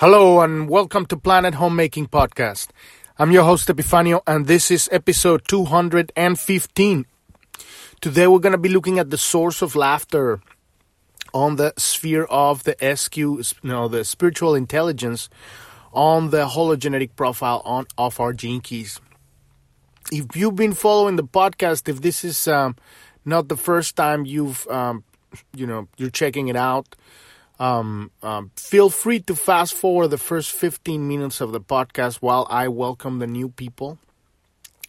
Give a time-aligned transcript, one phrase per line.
[0.00, 2.68] Hello and welcome to Planet Homemaking Podcast.
[3.18, 7.04] I'm your host Epifanio and this is episode 215.
[8.00, 10.40] Today we're going to be looking at the source of laughter
[11.34, 15.28] on the sphere of the SQ, you know, the spiritual intelligence
[15.92, 19.02] on the hologenetic profile on of our gene keys.
[20.10, 22.74] If you've been following the podcast, if this is um,
[23.26, 25.04] not the first time you've, um,
[25.54, 26.96] you know, you're checking it out,
[27.60, 32.46] um, um, feel free to fast forward the first 15 minutes of the podcast while
[32.48, 33.98] I welcome the new people.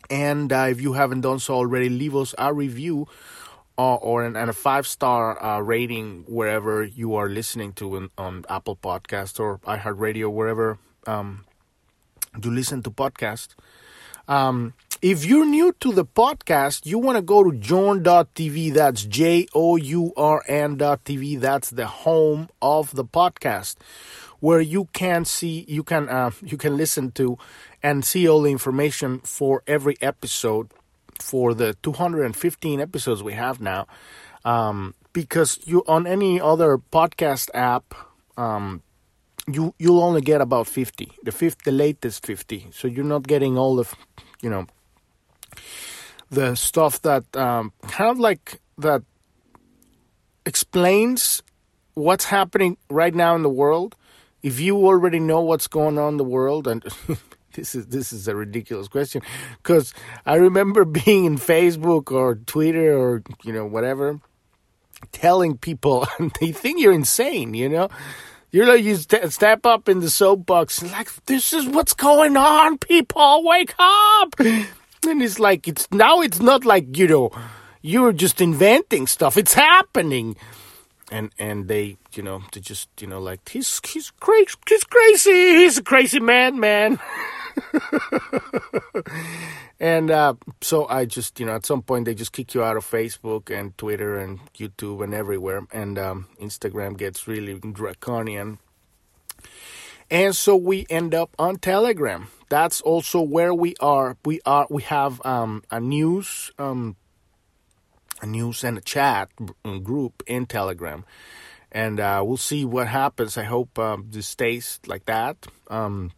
[0.09, 3.07] And uh, if you haven't done so already, leave us a review
[3.77, 8.09] uh, or an, and a five star uh, rating wherever you are listening to in,
[8.17, 11.45] on Apple Podcast or iHeartRadio, wherever um,
[12.41, 13.49] you listen to podcasts.
[14.29, 18.73] Um, if you're new to the podcast, you want to go to journ.tv.
[18.73, 21.40] That's J O U R N.tv.
[21.40, 23.77] That's the home of the podcast
[24.40, 27.38] where you can see, you can, uh, you can listen to
[27.82, 30.71] and see all the information for every episode
[31.20, 33.88] for the 215 episodes we have now.
[34.46, 37.93] Um, because you, on any other podcast app,
[38.38, 38.82] um,
[39.48, 42.68] you, you'll only get about 50, the fifth, the latest 50.
[42.71, 43.91] So you're not getting all the,
[44.41, 44.68] you know,
[46.32, 49.04] the stuff that um, kind of like that
[50.46, 51.43] explains
[51.93, 53.96] what's happening right now in the world.
[54.41, 56.84] If you already know what's going on in the world, and
[57.54, 59.21] this is this is a ridiculous question,
[59.62, 59.93] because
[60.26, 64.19] I remember being in Facebook or Twitter or you know whatever,
[65.12, 67.53] telling people, and they think you're insane.
[67.53, 67.90] You know,
[68.52, 72.78] you're like you st- step up in the soapbox, like this is what's going on.
[72.78, 74.34] People, wake up!
[75.07, 77.31] And it's like it's now it's not like you know
[77.81, 79.35] you're just inventing stuff.
[79.35, 80.35] It's happening.
[81.12, 85.31] And and they you know they just you know like he's he's crazy he's crazy
[85.31, 87.00] he's a crazy man man.
[89.80, 92.78] and uh, so I just you know at some point they just kick you out
[92.78, 98.59] of Facebook and Twitter and YouTube and everywhere and um, Instagram gets really draconian.
[100.12, 104.18] And so we end up on Telegram that's also where we are.
[104.26, 104.68] We are.
[104.70, 106.98] We have um, a news, um,
[108.22, 109.30] a news and a chat
[109.64, 111.06] group in Telegram,
[111.72, 113.38] and uh, we'll see what happens.
[113.38, 115.48] I hope um, this stays like that.
[115.70, 116.12] Um,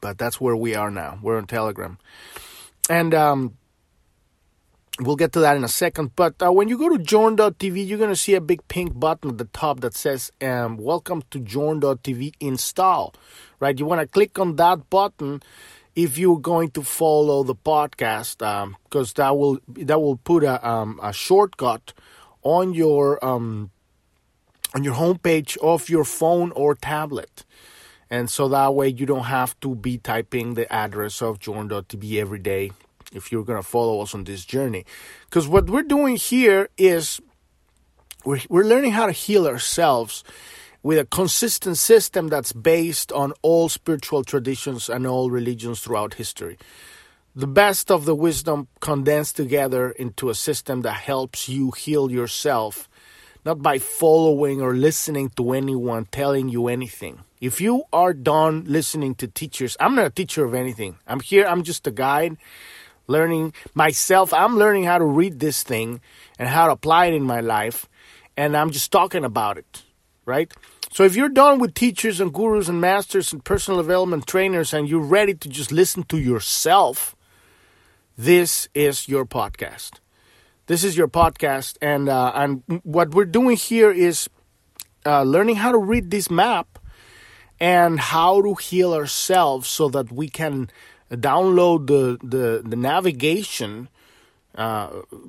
[0.00, 1.20] but that's where we are now.
[1.22, 1.98] We're on Telegram,
[2.90, 3.56] and um,
[5.00, 6.14] We'll get to that in a second.
[6.16, 9.30] But uh, when you go to journ.tv, you're going to see a big pink button
[9.30, 13.14] at the top that says, um, Welcome to journ.tv install.
[13.58, 13.78] Right?
[13.78, 15.42] You want to click on that button
[15.94, 18.38] if you're going to follow the podcast
[18.84, 21.92] because um, that will that will put a, um, a shortcut
[22.42, 23.70] on your um,
[24.74, 27.44] on your homepage of your phone or tablet
[28.10, 32.38] and so that way you don't have to be typing the address of journ.tv every
[32.38, 32.72] day
[33.12, 34.84] if you're going to follow us on this journey.
[35.24, 37.20] Because what we're doing here is
[38.24, 40.24] we're, we're learning how to heal ourselves
[40.82, 46.58] with a consistent system that's based on all spiritual traditions and all religions throughout history.
[47.34, 52.88] The best of the wisdom condensed together into a system that helps you heal yourself,
[53.44, 57.20] not by following or listening to anyone telling you anything.
[57.40, 60.98] If you are done listening to teachers, I'm not a teacher of anything.
[61.06, 62.36] I'm here, I'm just a guide
[63.12, 64.32] learning myself.
[64.32, 66.00] I'm learning how to read this thing
[66.38, 67.88] and how to apply it in my life.
[68.36, 69.82] And I'm just talking about it,
[70.24, 70.52] right?
[70.90, 74.88] So if you're done with teachers and gurus and masters and personal development trainers and
[74.88, 77.14] you're ready to just listen to yourself,
[78.16, 79.92] this is your podcast.
[80.66, 84.28] This is your podcast, and uh, and what we're doing here is
[85.04, 86.78] uh, learning how to read this map
[87.58, 90.70] and how to heal ourselves so that we can
[91.16, 93.88] download the the, the navigation
[94.54, 94.88] uh,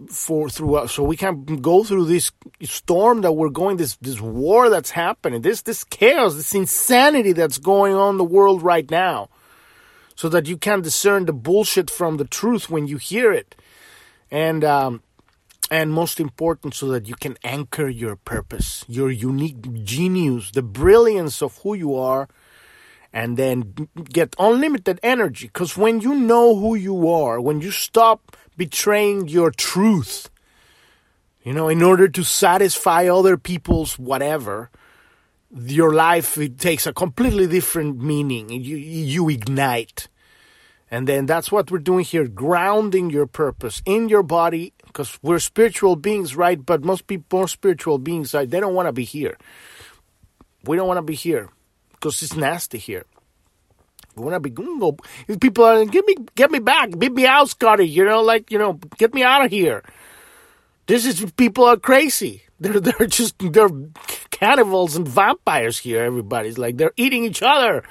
[0.10, 4.20] for through uh, so we can go through this storm that we're going this this
[4.20, 8.90] war that's happening this this chaos this insanity that's going on in the world right
[8.92, 9.30] now
[10.16, 13.56] so that you can discern the bullshit from the truth when you hear it.
[14.32, 15.02] And um,
[15.72, 21.42] and most important so that you can anchor your purpose your unique genius the brilliance
[21.42, 22.28] of who you are
[23.14, 23.74] and then
[24.10, 25.48] get unlimited energy.
[25.48, 30.30] Because when you know who you are, when you stop betraying your truth,
[31.44, 34.72] you know, in order to satisfy other people's whatever,
[35.56, 38.50] your life it takes a completely different meaning.
[38.50, 40.08] You you ignite,
[40.90, 44.74] and then that's what we're doing here: grounding your purpose in your body.
[44.88, 46.64] Because we're spiritual beings, right?
[46.64, 48.32] But most people, most spiritual beings.
[48.32, 49.38] They don't want to be here.
[50.66, 51.50] We don't want to be here
[52.04, 53.06] because it's nasty here.
[54.18, 54.98] Want to be mm, go.
[55.38, 57.88] People are get me get me back, beat me out, Scotty.
[57.88, 59.84] You know, like you know, get me out of here.
[60.86, 62.44] This is people are crazy.
[62.60, 63.70] They're they're just they're
[64.30, 66.04] cannibals and vampires here.
[66.04, 67.84] Everybody's like they're eating each other.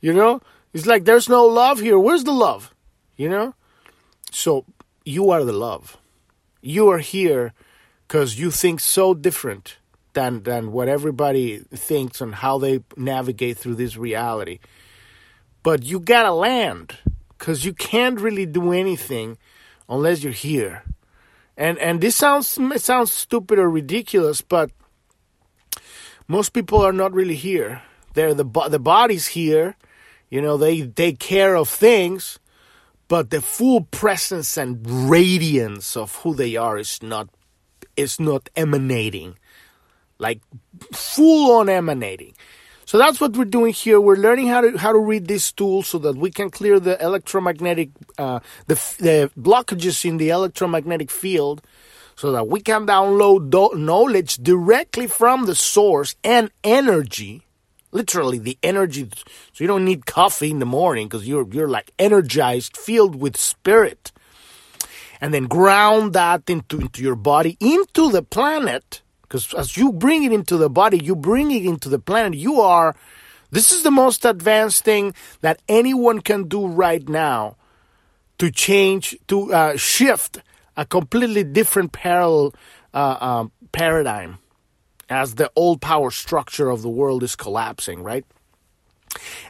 [0.00, 0.40] You know,
[0.74, 1.98] it's like there's no love here.
[1.98, 2.74] Where's the love?
[3.16, 3.54] You know,
[4.30, 4.66] so
[5.04, 5.96] you are the love.
[6.60, 7.54] You are here
[8.06, 9.78] because you think so different
[10.16, 14.58] than than what everybody thinks and how they navigate through this reality.
[15.62, 16.96] But you gotta land
[17.38, 19.36] because you can't really do anything
[19.88, 20.82] unless you're here.
[21.56, 24.70] And and this sounds sounds stupid or ridiculous, but
[26.26, 27.82] most people are not really here.
[28.14, 29.76] They're the the body's here,
[30.30, 30.56] you know.
[30.56, 32.38] They take care of things,
[33.06, 34.80] but the full presence and
[35.10, 37.28] radiance of who they are is not
[37.96, 39.36] is not emanating
[40.18, 40.40] like
[40.92, 42.34] full on emanating.
[42.84, 44.00] So that's what we're doing here.
[44.00, 47.02] We're learning how to how to read this tool so that we can clear the
[47.02, 51.62] electromagnetic uh, the the blockages in the electromagnetic field
[52.14, 57.42] so that we can download do- knowledge directly from the source and energy
[57.92, 59.08] literally the energy.
[59.52, 63.36] So you don't need coffee in the morning because you're you're like energized filled with
[63.36, 64.12] spirit
[65.20, 70.24] and then ground that into, into your body into the planet because as you bring
[70.24, 72.94] it into the body you bring it into the planet you are
[73.50, 77.56] this is the most advanced thing that anyone can do right now
[78.38, 80.40] to change to uh, shift
[80.76, 82.54] a completely different parallel
[82.92, 84.38] uh, um, paradigm
[85.08, 88.24] as the old power structure of the world is collapsing, right?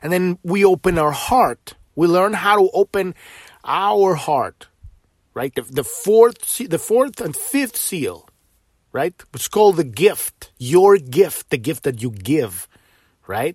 [0.02, 1.75] And then we open our heart.
[1.94, 3.14] We learn how to open
[3.64, 4.69] our heart,
[5.34, 5.55] right?
[5.55, 8.25] The, the fourth, the fourth and fifth seal,
[8.96, 9.12] right?
[9.34, 12.66] It's called the gift, your gift, the gift that you give,
[13.26, 13.54] right?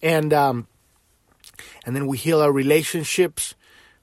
[0.00, 0.68] And um,
[1.84, 3.56] and then we heal our relationships,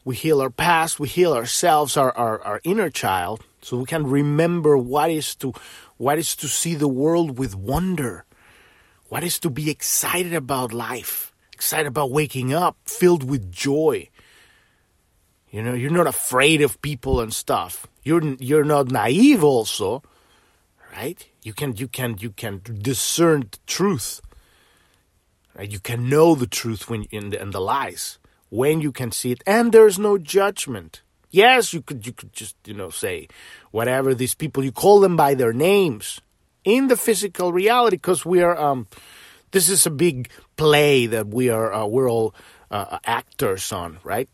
[0.04, 4.04] we heal our past, we heal ourselves, our, our, our inner child, so we can
[4.06, 5.54] remember what is to
[5.96, 8.26] what is to see the world with wonder,
[9.08, 14.10] what is to be excited about life, excited about waking up, filled with joy.
[15.50, 17.88] You know, you're not afraid of people and stuff.
[18.04, 20.04] You're you're not naive also,
[20.96, 21.26] right?
[21.42, 24.22] You can you can you can discern the truth.
[25.56, 25.72] Right?
[25.72, 28.20] You can know the truth when in the, in the lies
[28.50, 31.02] when you can see it, and there's no judgment.
[31.32, 33.28] Yes, you could you could just you know say
[33.72, 36.22] whatever these people you call them by their names
[36.64, 38.88] in the physical reality because we are um
[39.52, 42.34] this is a big play that we are uh, we're all
[42.72, 44.30] uh, actors on right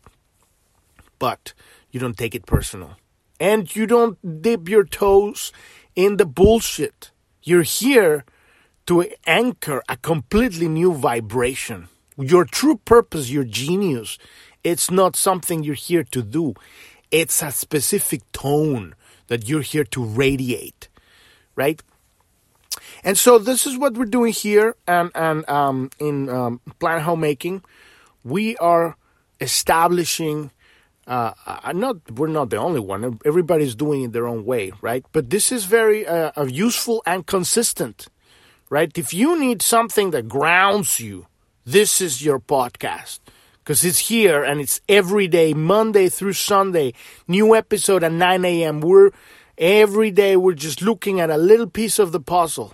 [1.18, 1.52] but
[1.90, 2.96] you don't take it personal
[3.40, 5.52] and you don't dip your toes
[6.04, 7.10] in the bullshit
[7.48, 8.24] you're here
[8.86, 8.94] to
[9.26, 14.18] anchor a completely new vibration your true purpose your genius
[14.62, 16.54] it's not something you're here to do
[17.10, 18.94] it's a specific tone
[19.30, 20.88] that you're here to radiate,
[21.54, 21.82] right?
[23.02, 27.62] And so this is what we're doing here, and and um, in um, Planet Homemaking,
[28.22, 28.96] we are
[29.40, 30.50] establishing.
[31.10, 33.18] Uh, uh, not we're not the only one.
[33.24, 35.04] Everybody's doing it their own way, right?
[35.10, 38.06] But this is very uh, useful and consistent,
[38.68, 38.96] right?
[38.96, 41.26] If you need something that grounds you,
[41.66, 43.18] this is your podcast
[43.58, 46.94] because it's here and it's every day, Monday through Sunday,
[47.26, 48.80] new episode at 9 a.m.
[48.80, 49.10] We're
[49.58, 52.72] every day we're just looking at a little piece of the puzzle.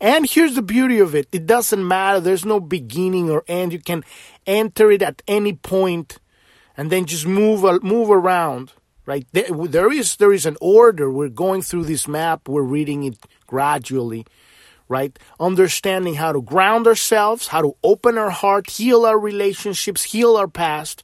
[0.00, 1.26] And here's the beauty of it.
[1.32, 2.20] It doesn't matter.
[2.20, 3.72] There's no beginning or end.
[3.72, 4.04] You can
[4.46, 6.20] enter it at any point
[6.76, 8.72] and then just move move around,
[9.06, 9.26] right?
[9.32, 11.10] There is there is an order.
[11.10, 12.48] We're going through this map.
[12.48, 14.26] We're reading it gradually
[14.88, 15.18] right?
[15.40, 20.48] Understanding how to ground ourselves, how to open our heart, heal our relationships, heal our
[20.48, 21.02] past,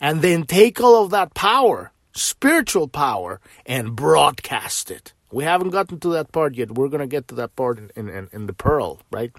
[0.00, 5.12] and then take all of that power, spiritual power, and broadcast it.
[5.32, 6.72] We haven't gotten to that part yet.
[6.72, 9.32] We're going to get to that part in, in, in the Pearl, right?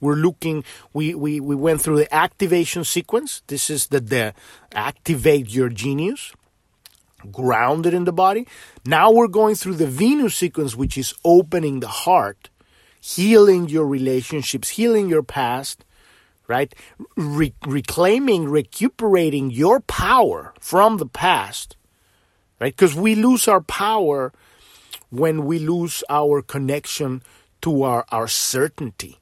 [0.00, 3.42] We're looking, we, we, we went through the activation sequence.
[3.46, 4.34] This is the, the
[4.74, 6.32] activate your genius,
[7.32, 8.46] grounded in the body.
[8.84, 12.50] Now we're going through the Venus sequence, which is opening the heart
[13.06, 15.84] healing your relationships, healing your past,
[16.48, 16.74] right?
[17.16, 21.76] Re- reclaiming, recuperating your power from the past,
[22.60, 22.74] right?
[22.74, 24.32] Because we lose our power
[25.10, 27.22] when we lose our connection
[27.62, 29.20] to our, our certainty.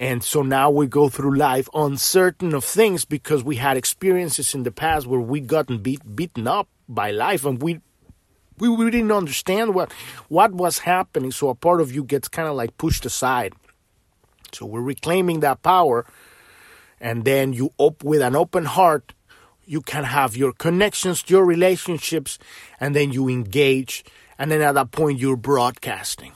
[0.00, 4.64] And so now we go through life uncertain of things because we had experiences in
[4.64, 7.80] the past where we gotten beat, beaten up by life and we
[8.58, 9.92] we, we didn't understand what
[10.28, 13.54] what was happening so a part of you gets kind of like pushed aside
[14.52, 16.06] So we're reclaiming that power.
[17.00, 19.14] And then you op- with an open heart,
[19.66, 22.38] you can have your connections, your relationships,
[22.80, 24.04] and then you engage.
[24.38, 26.32] And then at that point, you're broadcasting.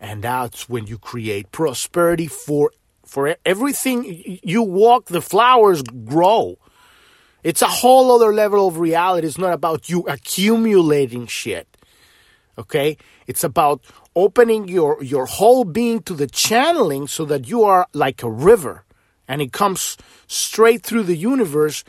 [0.00, 2.72] And that's when you create prosperity for
[3.04, 6.58] for everything you walk, the flowers grow.
[7.44, 9.28] It's a whole other level of reality.
[9.28, 11.68] It's not about you accumulating shit.
[12.58, 12.96] Okay?
[13.28, 13.84] It's about
[14.16, 18.84] opening your, your whole being to the channeling so that you are like a river
[19.28, 21.84] and it comes straight through the universe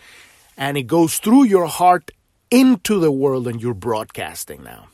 [0.57, 2.11] and it goes through your heart
[2.51, 4.87] into the world and you're broadcasting now.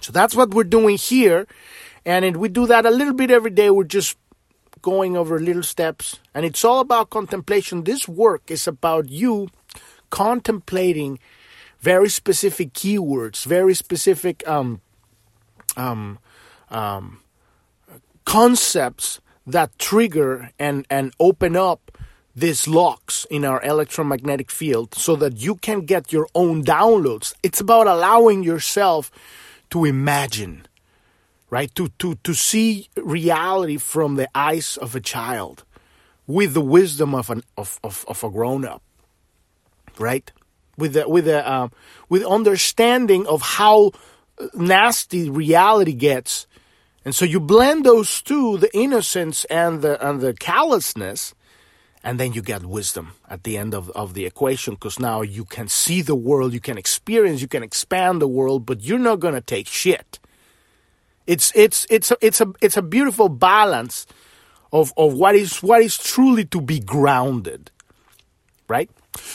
[0.00, 1.46] So that's what we're doing here.
[2.06, 3.68] And we do that a little bit every day.
[3.68, 4.16] We're just
[4.80, 6.20] going over little steps.
[6.32, 7.82] And it's all about contemplation.
[7.82, 9.48] This work is about you
[10.08, 11.18] contemplating
[11.80, 14.80] very specific keywords, very specific um,
[15.76, 16.20] um,
[16.70, 17.20] um,
[18.24, 21.90] concepts that trigger and, and open up
[22.36, 27.34] these locks in our electromagnetic field so that you can get your own downloads.
[27.42, 29.10] It's about allowing yourself
[29.70, 30.65] to imagine,
[31.50, 31.74] right?
[31.74, 35.64] To, to, to see reality from the eyes of a child
[36.26, 38.82] with the wisdom of, an, of, of, of a grown up,
[39.98, 40.30] right?
[40.76, 41.72] With the, with the, um,
[42.08, 43.92] with understanding of how
[44.54, 46.46] nasty reality gets.
[47.04, 51.34] And so you blend those two, the innocence and the, and the callousness,
[52.02, 55.44] and then you get wisdom at the end of, of the equation because now you
[55.44, 59.20] can see the world, you can experience, you can expand the world, but you're not
[59.20, 60.18] going to take shit.
[61.26, 64.06] It's, it's, it's, a, it's, a, it's a beautiful balance
[64.72, 67.70] of, of what, is, what is truly to be grounded,
[68.68, 68.90] right?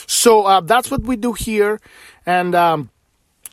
[0.06, 1.80] So uh, that's what we do here.
[2.24, 2.90] And um,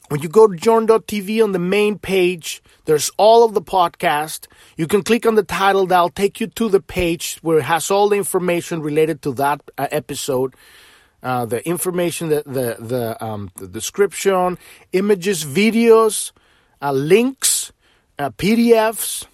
[0.09, 4.47] when you go to journ.tv on the main page, there's all of the podcast.
[4.77, 7.91] You can click on the title, that'll take you to the page where it has
[7.91, 10.55] all the information related to that uh, episode.
[11.21, 14.57] Uh, the information, the the the, um, the description,
[14.93, 16.31] images, videos,
[16.81, 17.58] uh, links,
[18.19, 19.25] uh, PDFs,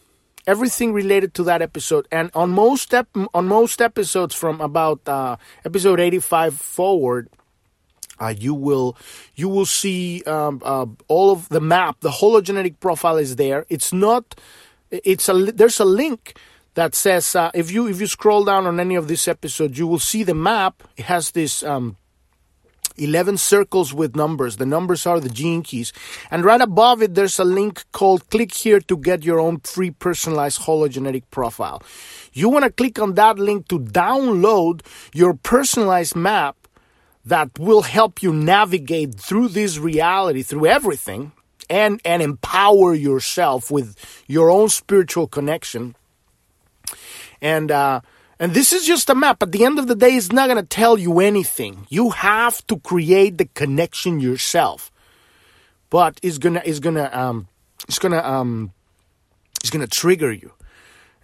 [0.47, 2.07] everything related to that episode.
[2.11, 7.29] And on most ep- on most episodes from about uh, episode 85 forward,
[8.19, 8.95] uh, you will
[9.35, 11.99] you will see um, uh, all of the map.
[11.99, 13.65] The hologenetic profile is there.
[13.69, 14.39] It's not.
[14.91, 16.37] It's a there's a link
[16.75, 19.87] that says uh, if you if you scroll down on any of these episodes, you
[19.87, 20.83] will see the map.
[20.95, 21.63] It has this.
[21.63, 21.97] Um,
[22.97, 24.57] 11 circles with numbers.
[24.57, 25.93] The numbers are the gene keys.
[26.31, 29.91] And right above it, there's a link called click here to get your own free
[29.91, 31.81] personalized hologenetic profile.
[32.33, 34.81] You want to click on that link to download
[35.13, 36.55] your personalized map
[37.25, 41.31] that will help you navigate through this reality, through everything,
[41.69, 43.97] and, and empower yourself with
[44.27, 45.95] your own spiritual connection.
[47.41, 48.01] And, uh,
[48.39, 49.41] and this is just a map.
[49.41, 51.87] At the end of the day, it's not going to tell you anything.
[51.89, 54.91] You have to create the connection yourself.
[55.89, 57.47] But it's gonna, it's gonna, um,
[57.87, 58.71] it's gonna, um,
[59.61, 60.51] it's gonna trigger you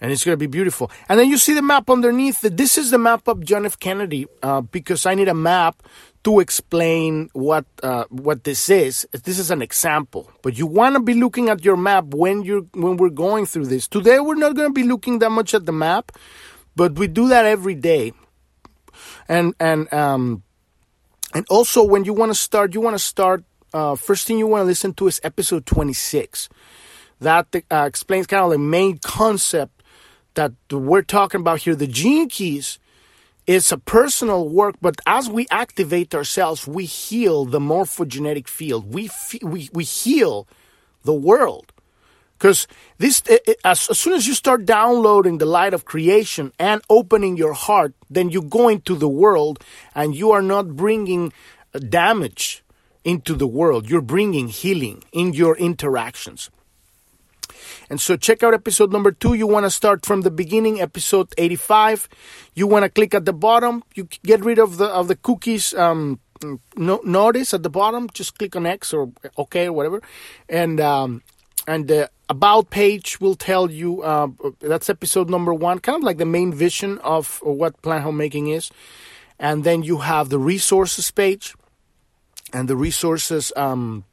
[0.02, 0.92] and it's to be beautiful.
[1.08, 2.42] And then you see the map underneath.
[2.42, 3.80] This is the map of John F.
[3.80, 5.84] Kennedy uh, because I need a map
[6.24, 9.08] to explain what uh, what this is.
[9.12, 12.66] This is an example, but you want to be looking at your map when you're
[12.74, 13.88] when we're going through this.
[13.88, 16.12] Today we're not going to be looking that much at the map,
[16.76, 18.14] but we do that every day.
[19.28, 20.44] And and um
[21.34, 23.44] and also when you want to start, you want to start.
[23.74, 26.50] Uh, first thing you want to listen to is episode twenty six.
[27.20, 29.84] That uh, explains kind of the main concept
[30.34, 32.80] that we're talking about here, the gene keys,
[33.48, 38.94] is a personal work, but as we activate ourselves, we heal the morphogenetic field.
[38.94, 39.10] We
[39.42, 40.48] we we heal
[41.04, 41.74] the world
[42.42, 42.66] because
[42.98, 43.22] this
[43.64, 47.94] as, as soon as you start downloading the light of creation and opening your heart,
[48.10, 51.32] then you go into the world and you are not bringing
[51.88, 52.64] damage
[53.04, 53.88] into the world.
[53.88, 56.50] You're bringing healing in your interactions.
[57.92, 59.36] And so check out episode number two.
[59.36, 62.10] You want to start from the beginning, episode 85.
[62.56, 63.84] You want to click at the bottom.
[63.94, 65.76] You get rid of the of the cookies.
[65.76, 66.20] Um,
[66.76, 68.10] no, notice at the bottom.
[68.16, 70.02] Just click on X or OK or whatever,
[70.50, 71.22] and um,
[71.68, 74.28] and the about page will tell you uh,
[74.60, 78.72] that's episode number one, kind of like the main vision of what Planet Homemaking is.
[79.38, 81.56] And then you have the resources page,
[82.54, 84.06] and the resources um,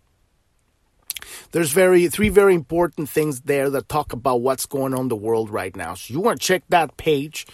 [1.53, 5.17] there's very three very important things there that talk about what's going on in the
[5.17, 5.95] world right now.
[5.95, 7.47] So you want to check that page.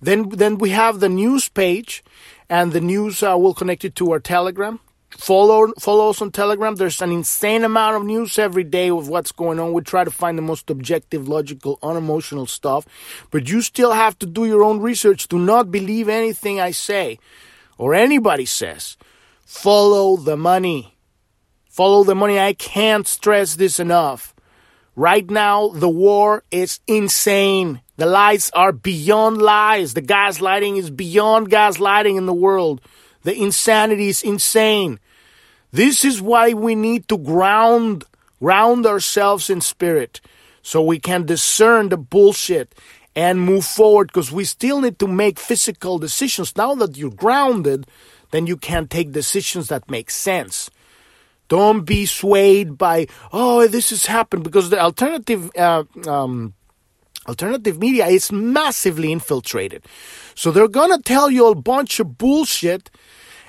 [0.00, 2.04] Then then we have the news page,
[2.48, 4.80] and the news uh, will connect you to our Telegram.
[5.10, 6.74] Follow follow us on Telegram.
[6.76, 9.72] There's an insane amount of news every day of what's going on.
[9.72, 12.86] We try to find the most objective, logical, unemotional stuff,
[13.30, 15.28] but you still have to do your own research.
[15.28, 17.18] Do not believe anything I say
[17.78, 18.96] or anybody says.
[19.44, 20.94] Follow the money.
[21.68, 22.38] Follow the money.
[22.38, 24.34] I can't stress this enough.
[24.96, 27.82] Right now, the war is insane.
[27.96, 29.92] The lies are beyond lies.
[29.92, 32.80] The gaslighting is beyond gaslighting in the world.
[33.26, 35.00] The insanity is insane.
[35.72, 38.04] This is why we need to ground
[38.38, 40.20] ground ourselves in spirit
[40.62, 42.72] so we can discern the bullshit
[43.16, 46.56] and move forward because we still need to make physical decisions.
[46.56, 47.88] Now that you're grounded,
[48.30, 50.70] then you can take decisions that make sense.
[51.48, 56.54] Don't be swayed by, oh, this has happened because the alternative, uh, um,
[57.26, 59.84] alternative media is massively infiltrated.
[60.36, 62.88] So they're going to tell you a bunch of bullshit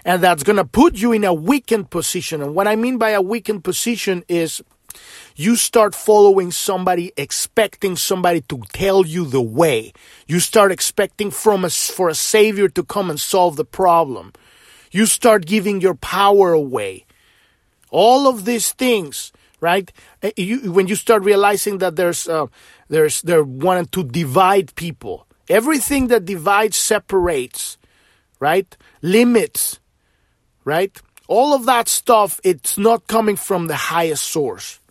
[0.08, 2.42] and that's going to put you in a weakened position.
[2.42, 4.64] And what I mean by a weakened position is
[5.36, 9.92] you start following somebody, expecting somebody to tell you the way.
[10.26, 14.32] You start expecting from a, for a savior to come and solve the problem.
[14.92, 17.06] You start giving your power away.
[17.90, 19.92] All of these things, right?
[20.24, 22.48] Eh, you, when you start realizing that there's, uh,
[22.88, 25.28] there's, they're wanting to divide people.
[25.50, 27.78] Everything that divides separates,
[28.40, 28.76] right?
[29.02, 29.82] Limits,
[30.68, 31.02] right?
[31.30, 34.82] All of that stuff, it's not coming from the highest source.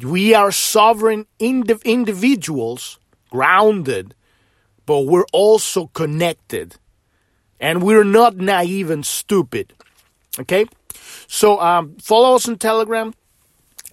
[0.00, 2.98] We are sovereign indiv- individuals,
[3.30, 4.14] grounded,
[4.84, 6.76] but we're also connected.
[7.58, 9.72] And we're not naive and stupid.
[10.38, 10.66] Okay?
[11.26, 13.14] So um, follow us on Telegram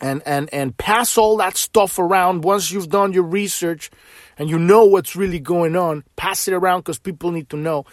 [0.02, 3.90] and, and, and pass all that stuff around once you've done your research
[4.38, 6.04] and you know what's really going on.
[6.18, 7.86] Pass it around because people need to know.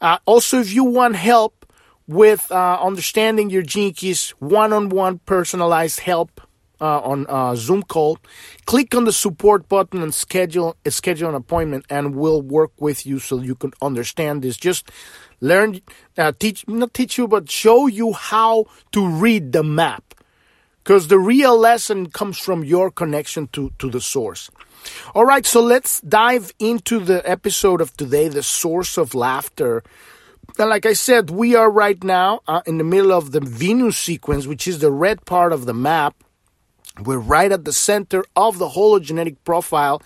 [0.00, 1.63] Uh, also, if you want help
[2.06, 6.40] with uh, understanding your gene keys, one on one personalized help
[6.80, 8.18] uh, on uh, Zoom call,
[8.66, 13.18] click on the support button and schedule schedule an appointment, and we'll work with you
[13.18, 14.56] so you can understand this.
[14.56, 14.90] Just
[15.40, 15.80] learn,
[16.18, 20.14] uh, teach not teach you, but show you how to read the map,
[20.82, 24.50] because the real lesson comes from your connection to to the source.
[25.14, 29.82] All right, so let's dive into the episode of today, the source of laughter.
[30.56, 34.46] Like I said, we are right now uh, in the middle of the Venus sequence,
[34.46, 36.14] which is the red part of the map.
[37.02, 40.00] We're right at the center of the hologenetic profile,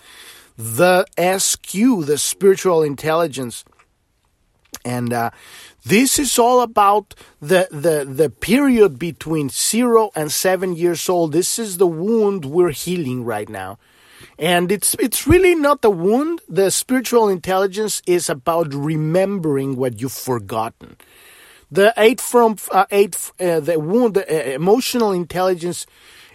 [0.57, 1.71] the SQ,
[2.05, 3.63] the spiritual intelligence.
[4.83, 5.29] And uh,
[5.85, 11.31] this is all about the, the, the period between zero and seven years old.
[11.31, 13.77] This is the wound we're healing right now.
[14.37, 16.41] And it's it's really not a wound.
[16.47, 20.97] The spiritual intelligence is about remembering what you've forgotten.
[21.71, 25.85] The eight from uh, eight uh, the wound, the uh, emotional intelligence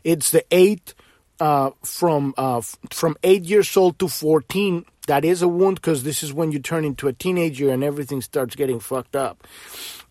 [0.05, 0.95] it's the eight
[1.41, 2.61] uh, from uh,
[2.93, 4.85] from eight years old to fourteen.
[5.07, 8.23] That is a wound because this is when you turn into a teenager and everything
[8.23, 9.47] starts getting fucked up.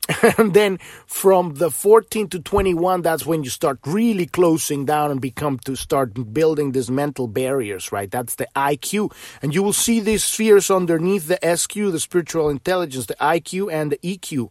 [0.37, 5.21] and then from the 14 to 21 that's when you start really closing down and
[5.21, 10.01] become to start building these mental barriers right that's the iq and you will see
[10.01, 14.49] these spheres underneath the sq the spiritual intelligence the iq and the eq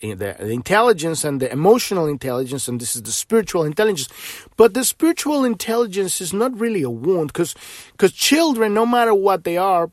[0.00, 4.08] the, intelligence and the emotional intelligence, and this is the spiritual intelligence.
[4.56, 7.54] But the spiritual intelligence is not really a wound because
[7.92, 9.90] because children, no matter what they are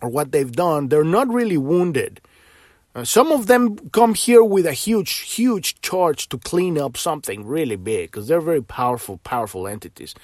[0.00, 2.20] or what they've done, they're not really wounded.
[2.96, 7.44] Uh, some of them come here with a huge, huge charge to clean up something
[7.44, 10.14] really big because they're very powerful, powerful entities.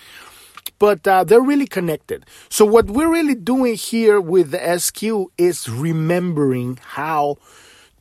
[0.78, 2.24] But uh, they're really connected.
[2.48, 7.36] So, what we're really doing here with the SQ is remembering how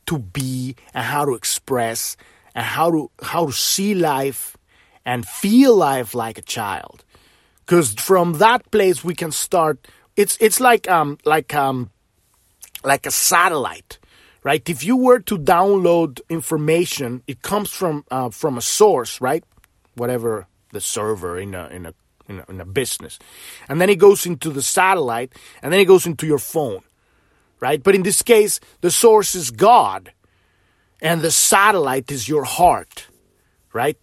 [0.06, 2.16] to be and how to express
[2.54, 4.56] and how to how to see life
[5.04, 7.04] and feel life like a child
[7.60, 11.90] because from that place we can start it's it's like um like um
[12.84, 13.98] like a satellite
[14.42, 19.44] right if you were to download information it comes from uh, from a source right
[19.94, 21.94] whatever the server in a in a
[22.28, 23.18] in a, in a business
[23.68, 26.82] and then it goes into the satellite and then it goes into your phone
[27.62, 27.82] right?
[27.82, 30.12] But in this case, the source is God,
[31.00, 33.06] and the satellite is your heart,
[33.72, 33.96] right?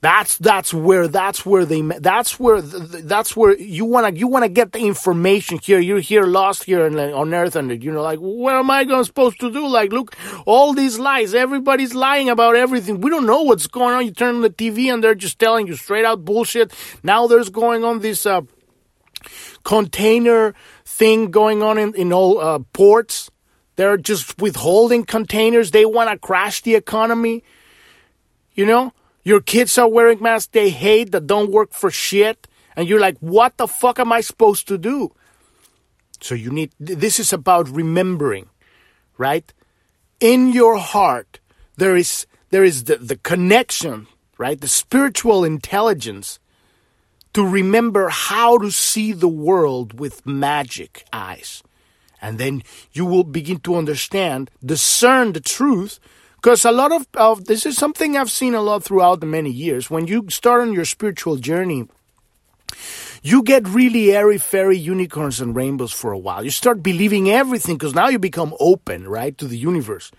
[0.00, 4.70] That's that's where that's where they that's where that's where you wanna you wanna get
[4.70, 5.80] the information here.
[5.80, 9.40] You're here lost here on, Earth, and you know like what am I going supposed
[9.40, 9.66] to do?
[9.66, 10.14] Like look,
[10.46, 11.34] all these lies.
[11.34, 13.00] Everybody's lying about everything.
[13.00, 14.04] We don't know what's going on.
[14.04, 16.72] You turn on the TV and they're just telling you straight out bullshit.
[17.02, 18.42] Now there's going on this uh,
[19.64, 23.32] container thing going on in, in all uh, ports.
[23.74, 25.72] They're just withholding containers.
[25.72, 27.42] They want to crash the economy.
[28.54, 28.92] You know,
[29.28, 32.48] your kids are wearing masks they hate that don't work for shit.
[32.74, 35.12] And you're like, what the fuck am I supposed to do?
[36.20, 38.48] So you need, this is about remembering,
[39.18, 39.52] right?
[40.18, 41.40] In your heart,
[41.76, 44.06] there is, there is the, the connection,
[44.38, 44.58] right?
[44.58, 46.38] The spiritual intelligence
[47.34, 51.62] to remember how to see the world with magic eyes.
[52.22, 52.62] And then
[52.92, 56.00] you will begin to understand, discern the truth.
[56.40, 59.50] Because a lot of, of this is something I've seen a lot throughout the many
[59.50, 59.90] years.
[59.90, 61.88] When you start on your spiritual journey,
[63.22, 66.44] you get really airy fairy unicorns and rainbows for a while.
[66.44, 70.12] You start believing everything because now you become open, right, to the universe.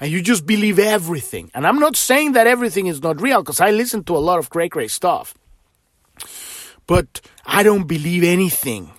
[0.00, 1.52] And you just believe everything.
[1.54, 4.40] And I'm not saying that everything is not real because I listen to a lot
[4.40, 5.34] of great, great stuff.
[6.88, 8.90] But I don't believe anything.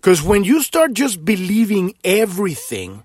[0.00, 3.04] Because when you start just believing everything,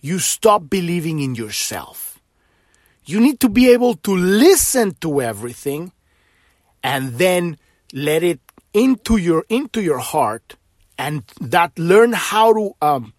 [0.00, 2.20] you stop believing in yourself.
[3.04, 5.92] You need to be able to listen to everything
[6.82, 7.58] and then
[7.92, 8.40] let it
[8.74, 10.56] into your into your heart
[10.98, 13.14] and that learn how to um,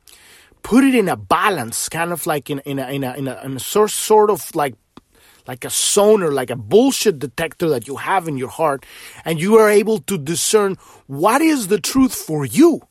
[0.61, 3.41] put it in a balance kind of like in, in a in a in a,
[3.43, 4.75] in a sort, sort of like
[5.47, 8.85] like a sonar like a bullshit detector that you have in your heart
[9.25, 10.75] and you are able to discern
[11.07, 12.81] what is the truth for you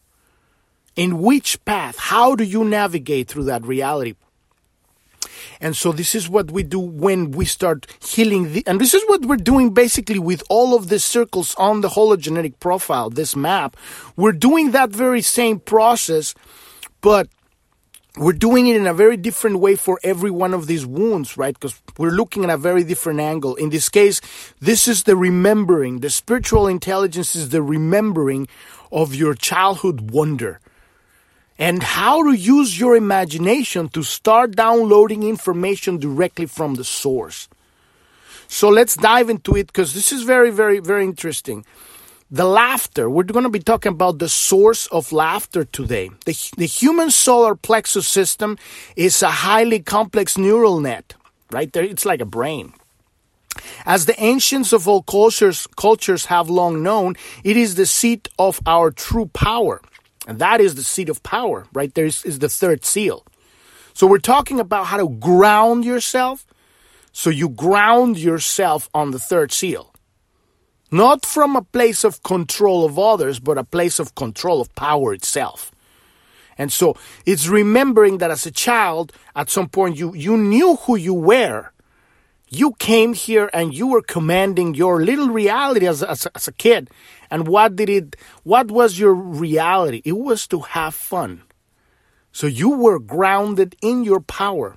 [0.98, 4.14] in which path how do you navigate through that reality
[5.60, 9.02] and so this is what we do when we start healing the, and this is
[9.06, 13.76] what we're doing basically with all of the circles on the hologenetic profile, this map.
[14.16, 16.34] We're doing that very same process,
[17.00, 17.28] but
[18.16, 21.54] we're doing it in a very different way for every one of these wounds, right?
[21.54, 23.54] Because we're looking at a very different angle.
[23.56, 24.20] In this case,
[24.60, 26.00] this is the remembering.
[26.00, 28.48] The spiritual intelligence is the remembering
[28.90, 30.60] of your childhood wonder
[31.58, 37.48] and how to use your imagination to start downloading information directly from the source.
[38.46, 41.64] So let's dive into it because this is very, very, very interesting.
[42.30, 46.10] The laughter, we're going to be talking about the source of laughter today.
[46.26, 48.58] The, the human solar plexus system
[48.96, 51.14] is a highly complex neural net,
[51.50, 51.84] right there.
[51.84, 52.74] It's like a brain.
[53.86, 58.60] As the ancients of all cultures, cultures have long known, it is the seat of
[58.66, 59.80] our true power.
[60.28, 61.92] And that is the seat of power, right?
[61.92, 63.24] There is, is the third seal.
[63.94, 66.46] So we're talking about how to ground yourself.
[67.12, 69.94] So you ground yourself on the third seal.
[70.90, 75.14] Not from a place of control of others, but a place of control of power
[75.14, 75.72] itself.
[76.58, 80.96] And so it's remembering that as a child, at some point you, you knew who
[80.96, 81.72] you were.
[82.50, 86.90] You came here and you were commanding your little reality as, as, as a kid.
[87.30, 90.00] And what did it, what was your reality?
[90.04, 91.42] It was to have fun.
[92.32, 94.76] So you were grounded in your power.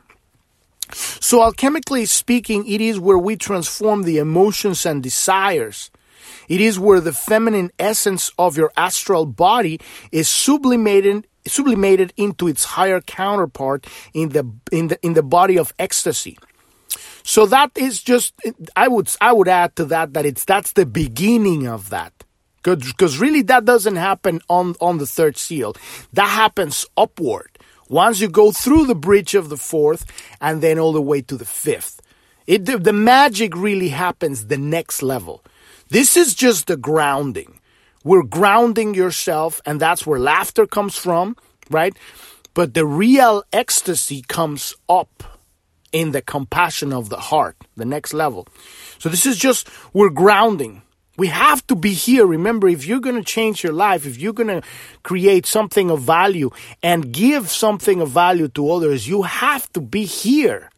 [0.93, 5.89] So, alchemically speaking, it is where we transform the emotions and desires.
[6.49, 9.79] It is where the feminine essence of your astral body
[10.11, 15.73] is sublimated, sublimated into its higher counterpart in the, in the, in the body of
[15.79, 16.37] ecstasy.
[17.23, 18.33] So that is just,
[18.75, 22.13] I would, I would add to that that it's, that's the beginning of that.
[22.63, 25.75] Because really, that doesn't happen on, on the third seal.
[26.13, 27.57] That happens upward.
[27.89, 30.05] Once you go through the bridge of the fourth
[30.39, 32.01] and then all the way to the fifth.
[32.47, 35.43] It, the, the magic really happens the next level.
[35.89, 37.59] This is just the grounding.
[38.03, 41.35] We're grounding yourself, and that's where laughter comes from,
[41.69, 41.95] right?
[42.53, 45.23] But the real ecstasy comes up
[45.91, 48.47] in the compassion of the heart, the next level.
[48.97, 50.81] So this is just, we're grounding.
[51.17, 52.25] We have to be here.
[52.25, 54.67] Remember, if you're going to change your life, if you're going to
[55.03, 56.49] create something of value
[56.81, 60.70] and give something of value to others, you have to be here.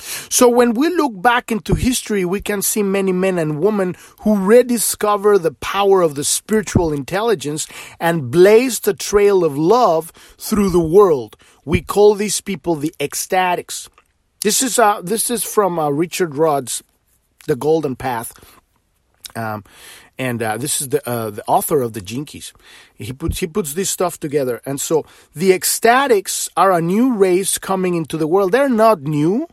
[0.00, 4.36] So when we look back into history, we can see many men and women who
[4.36, 7.66] rediscover the power of the spiritual intelligence
[8.00, 11.36] and blaze the trail of love through the world.
[11.64, 13.88] We call these people the ecstatics.
[14.40, 16.82] This is uh, this is from uh, Richard Rudd's
[17.46, 18.32] The Golden Path.
[19.36, 19.64] Um,
[20.18, 22.52] and uh, this is the uh, the author of the Gene Keys.
[22.94, 27.58] He puts he puts this stuff together, and so the ecstatics are a new race
[27.58, 28.52] coming into the world.
[28.52, 29.48] They're not new.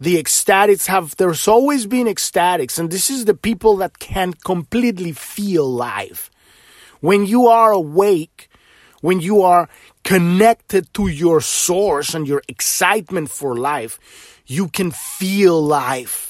[0.00, 5.12] The ecstatics have there's always been ecstatics, and this is the people that can completely
[5.12, 6.30] feel life.
[7.00, 8.48] When you are awake,
[9.00, 9.68] when you are
[10.04, 13.98] connected to your source and your excitement for life,
[14.46, 16.26] you can feel life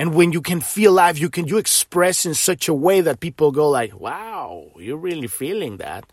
[0.00, 3.20] and when you can feel life, you can you express in such a way that
[3.20, 6.04] people go like, "Wow, you're really feeling that."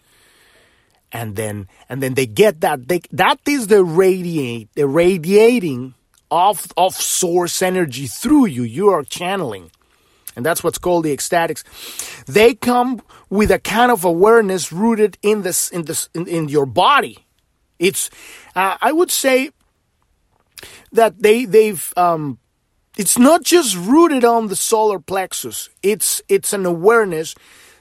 [1.12, 5.94] And then and then they get that they, that is the radiate the radiating
[6.30, 8.64] of, of source energy through you.
[8.64, 9.72] You are channeling.
[10.36, 11.64] And that's what's called the ecstatics.
[12.26, 16.68] They come with a kind of awareness rooted in this, in this, in, in your
[16.68, 17.26] body.
[17.80, 18.10] It's,
[18.56, 19.52] uh, I would say
[20.92, 22.38] that they, they've, um,
[22.98, 25.70] it's not just rooted on the solar plexus.
[25.82, 27.36] It's, it's an awareness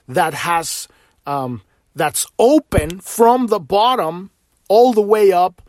[0.09, 0.89] that has,
[1.27, 1.63] um,
[1.95, 4.31] that's open from the bottom
[4.69, 5.63] all the way up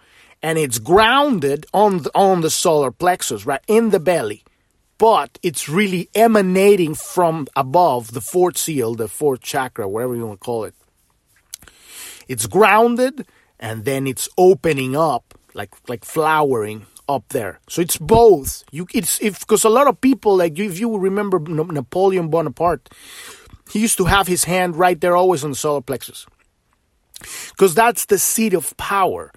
[0.48, 4.46] and it's grounded on the, on the solar plexus, right in the belly.
[4.98, 10.40] But it's really emanating from above the fourth seal, the fourth chakra, whatever you want
[10.40, 10.74] to call it.
[12.30, 13.28] It's grounded
[13.60, 17.60] and then it's opening up like like flowering up there.
[17.68, 18.64] So it's both.
[18.72, 22.88] You it's if because a lot of people like if you remember Napoleon Bonaparte,
[23.70, 26.26] he used to have his hand right there always on the solar plexus.
[27.50, 29.34] Because that's the seat of power.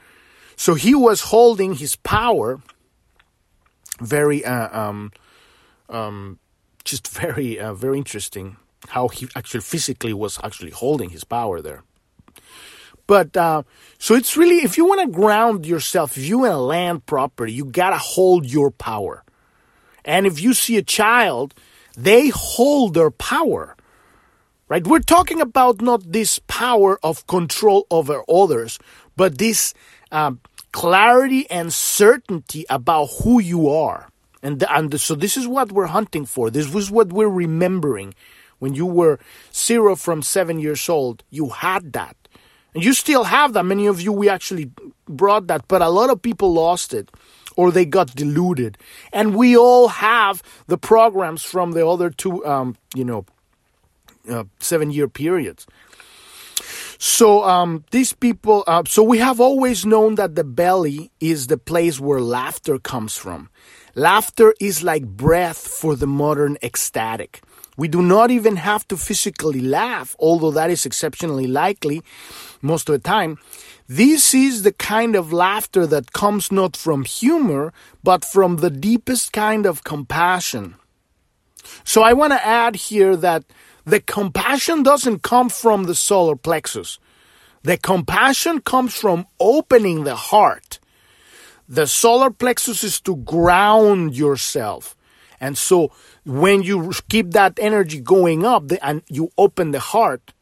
[0.61, 2.61] So he was holding his power
[3.99, 5.11] very, uh, um,
[5.89, 6.39] um,
[6.85, 11.83] just very, uh, very interesting how he actually physically was actually holding his power there.
[13.07, 13.63] But uh,
[13.99, 17.53] so it's really if you want to ground yourself, if you want to land properly,
[17.53, 19.25] you gotta hold your power.
[20.05, 21.55] And if you see a child,
[21.97, 23.77] they hold their power
[24.71, 24.87] right?
[24.87, 28.79] We're talking about not this power of control over others,
[29.17, 29.75] but this
[30.13, 30.41] um,
[30.73, 34.09] clarity and certainty about who you are.
[34.43, 36.51] And, the, and the, so this is what we're hunting for.
[36.51, 38.15] This was what we're remembering.
[38.59, 39.19] When you were
[39.55, 42.17] zero from seven years old, you had that.
[42.75, 43.65] And you still have that.
[43.65, 44.71] Many of you, we actually
[45.07, 47.11] brought that, but a lot of people lost it
[47.57, 48.79] or they got deluded.
[49.13, 53.25] And we all have the programs from the other two, um, you know,
[54.31, 55.67] uh, seven year periods.
[57.03, 61.57] So um, these people, uh, so we have always known that the belly is the
[61.57, 63.49] place where laughter comes from.
[63.95, 67.41] Laughter is like breath for the modern ecstatic.
[67.79, 72.03] We do not even have to physically laugh, although that is exceptionally likely
[72.61, 73.39] most of the time.
[73.89, 77.73] This is the kind of laughter that comes not from humor,
[78.05, 80.75] but from the deepest kind of compassion.
[81.85, 83.45] So I want to add here that
[83.91, 86.99] the compassion doesn't come from the solar plexus.
[87.63, 90.79] The compassion comes from opening the heart.
[91.69, 94.97] The solar plexus is to ground yourself.
[95.41, 95.91] And so
[96.25, 100.33] when you keep that energy going up and you open the heart,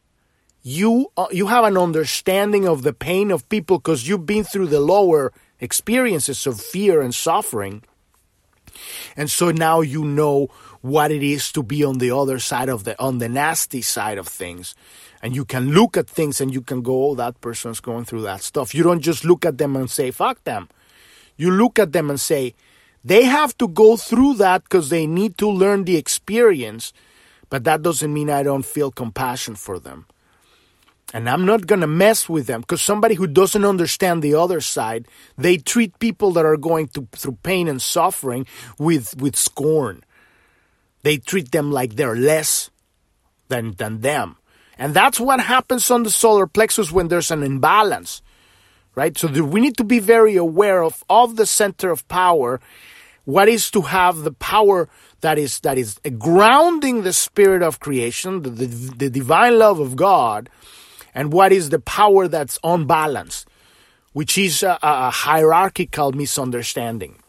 [0.61, 4.67] you uh, you have an understanding of the pain of people because you've been through
[4.67, 7.81] the lower experiences of fear and suffering.
[9.15, 10.49] And so now you know
[10.81, 14.17] what it is to be on the other side of the on the nasty side
[14.17, 14.75] of things.
[15.21, 18.21] And you can look at things and you can go oh that person's going through
[18.23, 18.73] that stuff.
[18.73, 20.69] You don't just look at them and say fuck them.
[21.37, 22.55] You look at them and say
[23.03, 26.93] they have to go through that because they need to learn the experience
[27.49, 30.05] but that doesn't mean i don't feel compassion for them.
[31.11, 34.61] And I'm not going to mess with them because somebody who doesn't understand the other
[34.61, 38.45] side, they treat people that are going to, through pain and suffering
[38.77, 40.03] with, with scorn.
[41.03, 42.69] They treat them like they're less
[43.47, 44.37] than, than them.
[44.77, 48.21] And that's what happens on the solar plexus when there's an imbalance,
[48.95, 49.17] right?
[49.17, 52.61] So the, we need to be very aware of, of the center of power.
[53.25, 54.87] What is to have the power
[55.21, 59.95] that is, that is grounding the spirit of creation, the, the, the divine love of
[59.95, 60.49] God,
[61.13, 63.47] and what is the power that's unbalanced,
[64.13, 67.21] which is a, a hierarchical misunderstanding.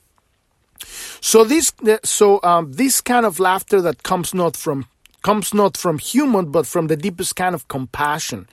[1.20, 4.86] So this, so um, this kind of laughter that comes not from
[5.22, 8.48] comes not from human, but from the deepest kind of compassion.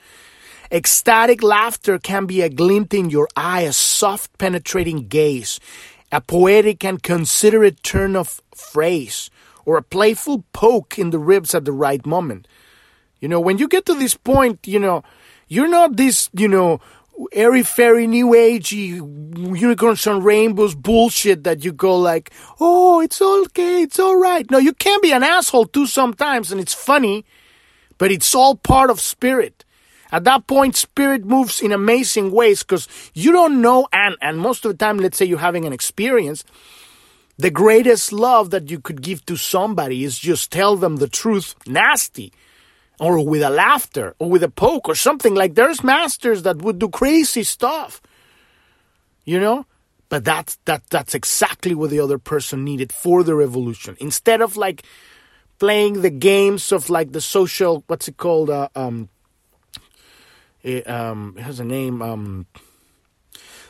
[0.70, 5.58] Ecstatic laughter can be a glint in your eye, a soft, penetrating gaze,
[6.12, 9.30] a poetic and considerate turn of phrase,
[9.64, 12.46] or a playful poke in the ribs at the right moment.
[13.20, 15.02] You know, when you get to this point, you know,
[15.48, 16.80] you're not this, you know,
[17.32, 18.96] airy fairy new agey
[19.56, 24.48] unicorns and rainbows bullshit that you go like, oh, it's okay, it's all right.
[24.50, 27.24] No, you can be an asshole too sometimes, and it's funny,
[27.98, 29.64] but it's all part of spirit.
[30.10, 34.64] At that point, spirit moves in amazing ways because you don't know, and, and most
[34.64, 36.44] of the time, let's say you're having an experience,
[37.36, 41.54] the greatest love that you could give to somebody is just tell them the truth
[41.66, 42.32] nasty
[43.00, 45.34] or with a laughter or with a poke or something.
[45.34, 48.02] Like there's masters that would do crazy stuff
[49.28, 49.66] you know?
[50.08, 53.94] But that's that that's exactly what the other person needed for the revolution.
[54.00, 54.82] Instead of like
[55.58, 59.10] playing the games of like the social what's it called uh, um
[60.62, 62.46] it, um it has a name um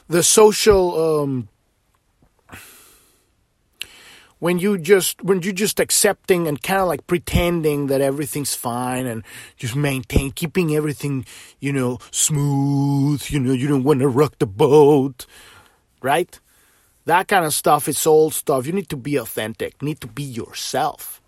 [0.06, 1.48] the social um
[4.38, 9.06] when you just when you're just accepting and kind of like pretending that everything's fine
[9.06, 9.22] and
[9.56, 11.24] just maintain keeping everything
[11.60, 15.26] you know smooth you know you don't want to rock the boat
[16.02, 16.38] right?
[17.06, 18.66] That kind of stuff is old stuff.
[18.66, 19.74] You need to be authentic.
[19.80, 21.22] You need to be yourself.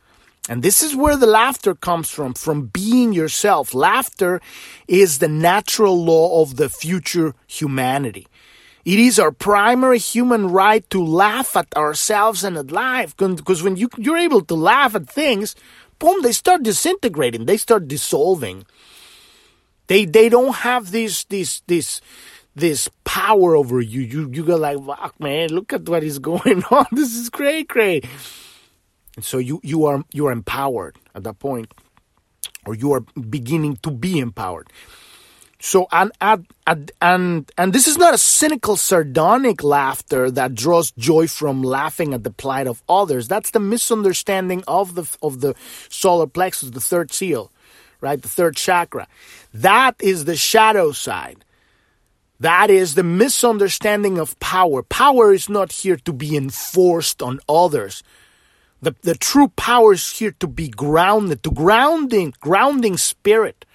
[0.48, 3.74] And this is where the laughter comes from from being yourself.
[3.74, 4.40] Laughter
[4.88, 8.26] is the natural law of the future humanity
[8.84, 13.16] it is our primary human right to laugh at ourselves and at life.
[13.16, 15.54] Because when you, you're able to laugh at things,
[15.98, 17.44] boom, they start disintegrating.
[17.44, 18.64] They start dissolving.
[19.86, 22.00] They they don't have this this this
[22.54, 24.00] this power over you.
[24.00, 26.86] You you go like, fuck man, look at what is going on.
[26.92, 28.06] This is great, great.
[29.16, 31.74] And so you you are you are empowered at that point,
[32.66, 34.70] or you are beginning to be empowered.
[35.62, 41.26] So and and and and this is not a cynical, sardonic laughter that draws joy
[41.26, 43.28] from laughing at the plight of others.
[43.28, 45.54] That's the misunderstanding of the of the
[45.90, 47.52] solar plexus, the third seal,
[48.00, 48.20] right?
[48.20, 49.06] The third chakra.
[49.52, 51.44] That is the shadow side.
[52.40, 54.82] That is the misunderstanding of power.
[54.82, 58.02] Power is not here to be enforced on others.
[58.80, 63.66] The, the true power is here to be grounded, to grounding, grounding spirit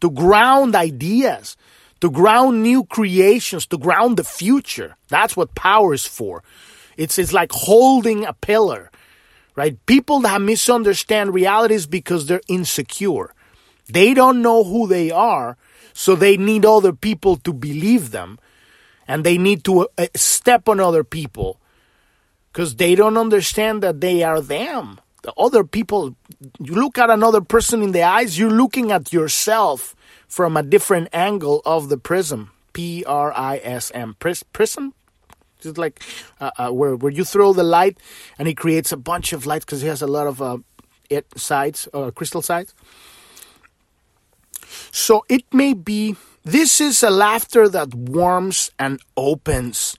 [0.00, 1.56] to ground ideas,
[2.00, 4.96] to ground new creations, to ground the future.
[5.08, 6.42] That's what power is for.
[6.96, 8.90] It's, it's like holding a pillar,
[9.56, 9.84] right?
[9.86, 13.34] People that misunderstand realities because they're insecure.
[13.88, 15.56] They don't know who they are,
[15.92, 18.38] so they need other people to believe them,
[19.08, 21.60] and they need to uh, step on other people
[22.52, 26.16] because they don't understand that they are them the other people
[26.60, 29.94] you look at another person in the eyes you're looking at yourself
[30.28, 32.52] from a different angle of the prism.
[32.72, 34.94] P-r-i-s-m Pris- prism?
[35.62, 36.02] It's like
[36.40, 37.98] uh, uh, where where you throw the light
[38.38, 40.58] and it creates a bunch of light because it has a lot of uh,
[41.10, 42.74] it sides uh, crystal sides.
[44.90, 49.96] So it may be this is a laughter that warms and opens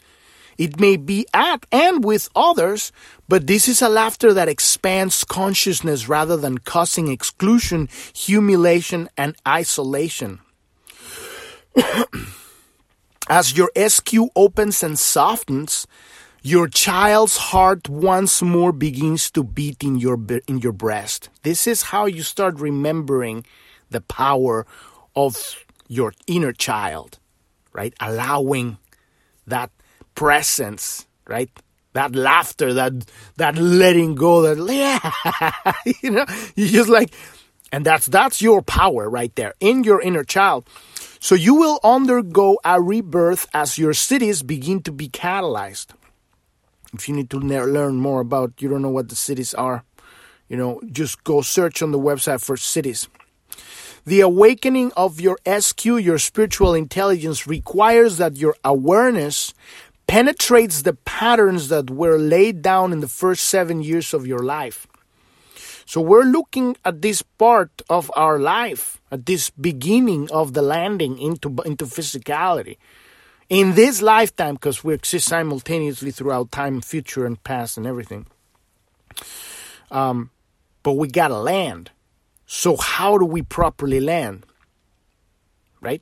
[0.57, 2.91] it may be at and with others,
[3.27, 10.39] but this is a laughter that expands consciousness rather than causing exclusion, humiliation, and isolation.
[13.29, 15.87] As your SQ opens and softens,
[16.41, 21.29] your child's heart once more begins to beat in your in your breast.
[21.43, 23.45] This is how you start remembering
[23.91, 24.65] the power
[25.15, 27.19] of your inner child,
[27.73, 27.93] right?
[27.99, 28.79] Allowing
[29.45, 29.69] that
[30.21, 31.49] presence, right?
[31.93, 32.93] That laughter, that
[33.37, 37.11] that letting go, that yeah, you know, you just like,
[37.71, 40.69] and that's that's your power right there in your inner child.
[41.19, 45.87] So you will undergo a rebirth as your siddhis begin to be catalyzed.
[46.93, 49.83] If you need to learn more about, you don't know what the siddhis are,
[50.47, 53.07] you know, just go search on the website for siddhis.
[54.05, 59.53] The awakening of your SQ, your spiritual intelligence, requires that your awareness
[60.11, 64.85] penetrates the patterns that were laid down in the first seven years of your life.
[65.85, 71.17] So we're looking at this part of our life, at this beginning of the landing
[71.17, 72.75] into, into physicality.
[73.47, 78.25] In this lifetime, because we exist simultaneously throughout time, future, and past, and everything.
[79.91, 80.29] Um,
[80.83, 81.89] but we gotta land.
[82.45, 84.45] So, how do we properly land?
[85.79, 86.01] Right?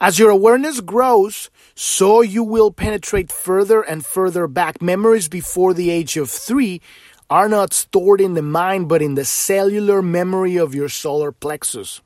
[0.00, 4.82] As your awareness grows, so you will penetrate further and further back.
[4.82, 6.80] Memories before the age of three
[7.30, 12.00] are not stored in the mind, but in the cellular memory of your solar plexus,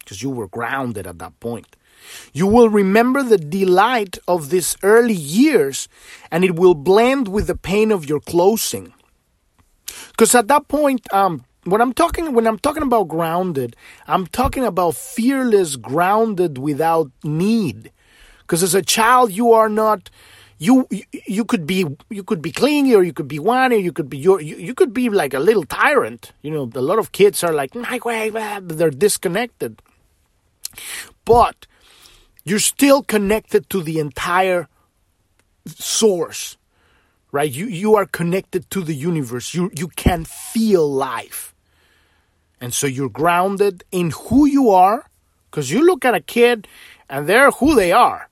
[0.00, 1.76] because you were grounded at that point.
[2.32, 5.88] You will remember the delight of these early years,
[6.30, 8.92] and it will blend with the pain of your closing.
[10.10, 14.64] Because at that point, um, when I'm talking when I'm talking about grounded, I'm talking
[14.64, 17.92] about fearless, grounded without need.
[18.40, 20.10] Because as a child, you are not
[20.58, 20.88] you
[21.26, 24.18] you could be you could be clingy or you could be whiny you could be
[24.18, 26.32] you you could be like a little tyrant.
[26.42, 28.30] You know a lot of kids are like my way
[28.62, 29.80] they're disconnected.
[31.24, 31.66] But
[32.44, 34.68] you're still connected to the entire
[35.66, 36.56] source
[37.32, 41.54] right you you are connected to the universe you you can feel life
[42.60, 45.08] and so you're grounded in who you are
[45.50, 46.66] because you look at a kid
[47.08, 48.28] and they're who they are.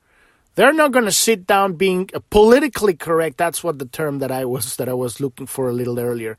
[0.55, 3.37] They're not going to sit down being uh, politically correct.
[3.37, 6.39] That's what the term that I was that I was looking for a little earlier.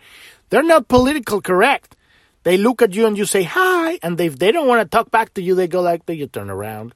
[0.50, 1.96] They're not political correct.
[2.44, 5.12] They look at you and you say hi, and if they don't want to talk
[5.12, 6.96] back to you, they go like, they you turn around,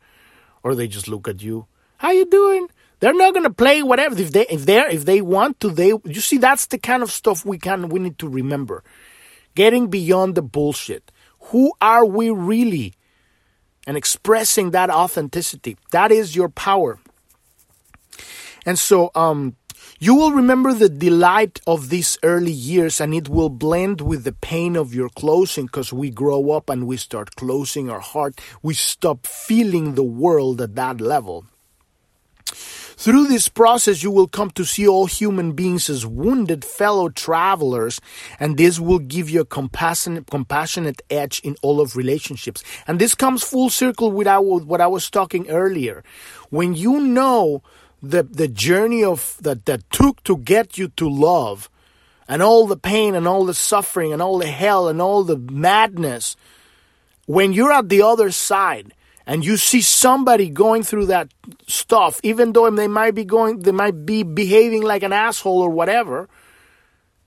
[0.63, 1.67] or they just look at you.
[1.97, 2.69] How you doing?
[3.01, 5.69] They're not gonna play whatever if they if they if they want to.
[5.69, 8.83] They you see that's the kind of stuff we can we need to remember.
[9.55, 11.11] Getting beyond the bullshit.
[11.49, 12.93] Who are we really?
[13.87, 15.77] And expressing that authenticity.
[15.91, 16.99] That is your power.
[18.67, 19.55] And so um
[19.99, 24.31] you will remember the delight of these early years and it will blend with the
[24.31, 28.39] pain of your closing because we grow up and we start closing our heart.
[28.61, 31.45] We stop feeling the world at that level.
[33.01, 37.99] Through this process, you will come to see all human beings as wounded fellow travelers,
[38.39, 42.63] and this will give you a compassionate, compassionate edge in all of relationships.
[42.85, 46.03] And this comes full circle with what I was talking earlier.
[46.51, 47.63] When you know
[48.03, 51.71] the, the journey of that, that took to get you to love,
[52.27, 55.37] and all the pain and all the suffering and all the hell and all the
[55.37, 56.35] madness,
[57.25, 58.93] when you're at the other side,
[59.31, 61.29] and you see somebody going through that
[61.65, 65.69] stuff, even though they might be going, they might be behaving like an asshole or
[65.69, 66.27] whatever,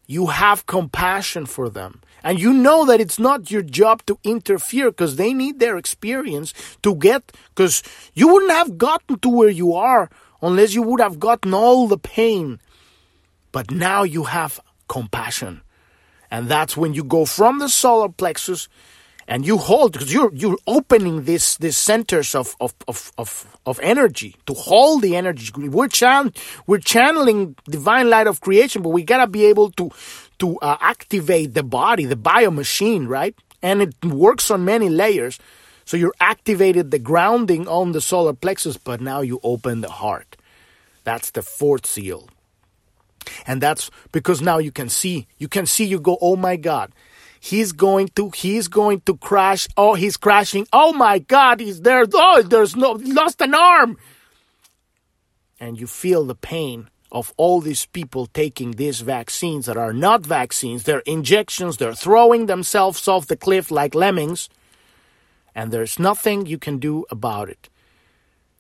[0.07, 2.03] you have compassion for them.
[2.23, 6.53] And you know that it's not your job to interfere because they need their experience
[6.83, 7.83] to get, because
[8.13, 10.11] you wouldn't have gotten to where you are
[10.43, 12.61] unless you would have gotten all the pain.
[13.51, 15.63] But now you have compassion.
[16.31, 18.69] And that's when you go from the solar plexus
[19.27, 23.81] and you hold because you're you're opening this these centers of of, of, of, of
[23.83, 25.51] energy to hold the energy.
[25.57, 26.35] We're chan-
[26.67, 29.91] we're channeling divine light of creation but we gotta be able to
[30.39, 33.35] to uh, activate the body the bio machine right?
[33.63, 35.39] And it works on many layers.
[35.87, 40.37] So you're activated the grounding on the solar plexus but now you open the heart.
[41.05, 42.29] That's the fourth seal.
[43.47, 46.93] And that's because now you can see you can see you go oh my god
[47.45, 49.69] he's going to he's going to crash.
[49.77, 50.67] Oh he's crashing.
[50.73, 52.05] Oh my god he's there.
[52.13, 53.99] Oh there's no lost an arm.
[55.61, 60.27] And you feel the pain of all these people taking these vaccines that are not
[60.27, 60.83] vaccines.
[60.83, 61.77] They're injections.
[61.77, 64.49] They're throwing themselves off the cliff like lemmings.
[65.55, 67.69] And there's nothing you can do about it.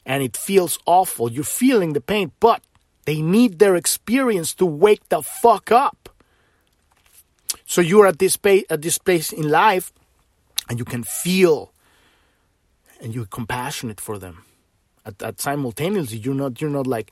[0.06, 1.32] And it feels awful.
[1.32, 2.62] You're feeling the pain but
[3.06, 6.13] they need their experience to wake the fuck up
[7.66, 8.38] so you're at this
[8.70, 9.92] at this place in life,
[10.68, 11.72] and you can feel,
[13.00, 14.44] and you're compassionate for them.
[15.06, 17.10] At, at simultaneously, you're not you're not like.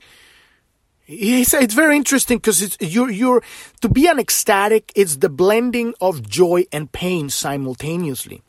[1.05, 3.43] It's, it's very interesting because it's you're you're
[3.81, 4.91] to be an ecstatic.
[4.95, 8.41] It's the blending of joy and pain simultaneously.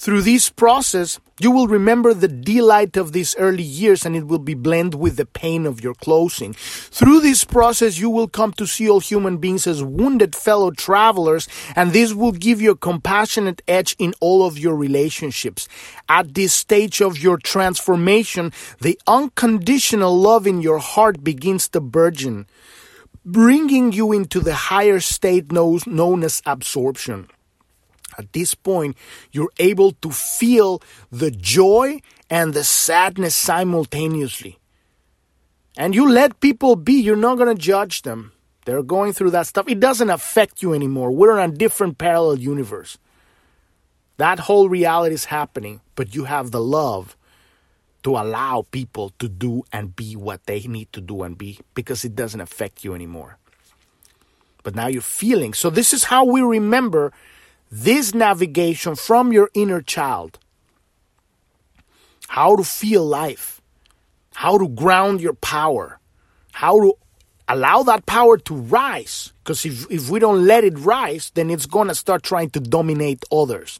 [0.00, 4.38] Through this process, you will remember the delight of these early years and it will
[4.38, 6.54] be blended with the pain of your closing.
[6.54, 11.48] Through this process, you will come to see all human beings as wounded fellow travelers
[11.76, 15.68] and this will give you a compassionate edge in all of your relationships.
[16.08, 22.46] At this stage of your transformation, the unconditional love in your heart begins to burgeon,
[23.26, 27.28] bringing you into the higher state known as absorption.
[28.18, 28.96] At this point,
[29.32, 34.58] you're able to feel the joy and the sadness simultaneously.
[35.76, 38.32] And you let people be, you're not going to judge them.
[38.64, 39.68] They're going through that stuff.
[39.68, 41.10] It doesn't affect you anymore.
[41.10, 42.98] We're in a different parallel universe.
[44.18, 47.16] That whole reality is happening, but you have the love
[48.02, 52.04] to allow people to do and be what they need to do and be because
[52.04, 53.38] it doesn't affect you anymore.
[54.62, 55.54] But now you're feeling.
[55.54, 57.12] So, this is how we remember
[57.70, 60.38] this navigation from your inner child.
[62.28, 63.60] How to feel life,
[64.34, 65.98] how to ground your power,
[66.52, 66.94] how to
[67.48, 69.32] allow that power to rise.
[69.42, 72.60] Because if, if we don't let it rise, then it's going to start trying to
[72.60, 73.78] dominate others.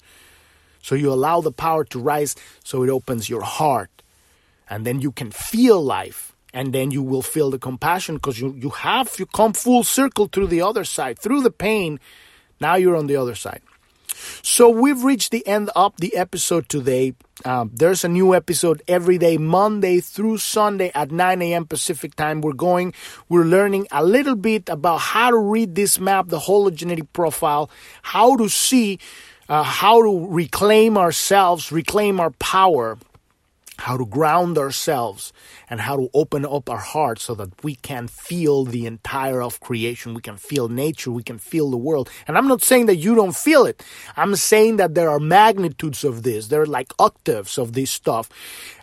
[0.83, 2.35] So you allow the power to rise
[2.65, 3.91] so it opens your heart.
[4.69, 6.35] And then you can feel life.
[6.53, 10.27] And then you will feel the compassion because you, you have, you come full circle
[10.27, 12.01] through the other side, through the pain.
[12.61, 13.63] Now you're on the other side.
[14.43, 17.15] So we've reached the end of the episode today.
[17.45, 21.67] Um, there's a new episode every day, Monday through Sunday at 9 a.m.
[21.67, 22.41] Pacific time.
[22.41, 22.93] We're going,
[23.29, 27.71] we're learning a little bit about how to read this map, the hologenetic profile,
[28.03, 28.99] how to see,
[29.49, 32.99] uh, how to reclaim ourselves, reclaim our power,
[33.81, 35.33] how to ground ourselves
[35.69, 39.61] and how to open up our hearts so that we can feel the entire of
[39.61, 40.15] creation.
[40.15, 41.11] We can feel nature.
[41.11, 42.11] We can feel the world.
[42.27, 43.83] And I'm not saying that you don't feel it.
[44.17, 46.49] I'm saying that there are magnitudes of this.
[46.49, 48.29] There are like octaves of this stuff.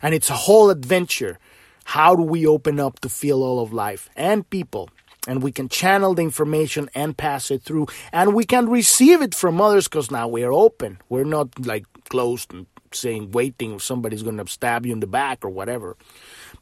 [0.02, 1.40] And it's a whole adventure.
[1.86, 4.90] How do we open up to feel all of life and people?
[5.28, 9.36] and we can channel the information and pass it through and we can receive it
[9.36, 12.66] from others because now we're open we're not like closed and
[12.96, 15.96] saying waiting somebody's going to stab you in the back or whatever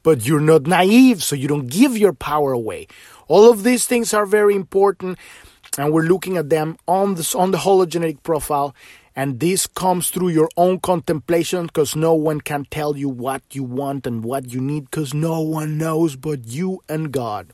[0.06, 2.88] but you're not naive, so you don't give your power away.
[3.28, 5.18] All of these things are very important,
[5.80, 8.76] and we're looking at them on the, on the hologenetic profile.
[9.16, 13.64] And this comes through your own contemplation because no one can tell you what you
[13.64, 17.54] want and what you need because no one knows but you and God.